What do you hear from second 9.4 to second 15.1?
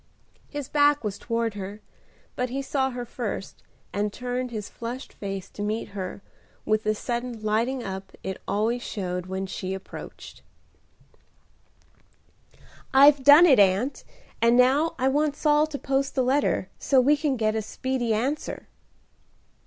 she approached. "I've done it, Aunt; and now I